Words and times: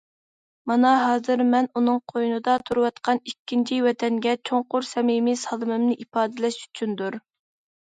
مانا 0.69 0.93
ھازىر 1.01 1.43
مەن 1.49 1.67
ئۇنىڭ 1.79 1.99
قوينىدا 2.13 2.55
تۇرۇۋاتقان 2.69 3.21
ئىككىنچى 3.33 3.79
ۋەتەنگە 3.89 4.35
چوڭقۇر 4.51 4.91
سەمىمىي 4.95 5.41
سالىمىمنى 5.45 6.01
ئىپادىلەش 6.03 6.61
ئۈچۈندۇر. 6.67 7.23